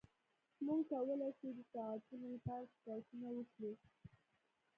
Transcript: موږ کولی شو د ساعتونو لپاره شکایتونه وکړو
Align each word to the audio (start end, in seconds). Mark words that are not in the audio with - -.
موږ 0.65 0.81
کولی 0.91 1.31
شو 1.37 1.49
د 1.57 1.59
ساعتونو 1.73 2.25
لپاره 2.35 2.65
شکایتونه 2.73 3.27
وکړو 3.33 3.71